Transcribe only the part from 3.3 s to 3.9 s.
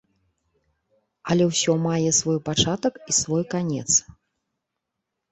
канец.